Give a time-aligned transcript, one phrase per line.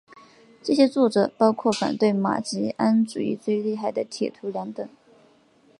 [0.63, 4.89] 这些作者包括反对马吉安主义最厉害的铁徒良等。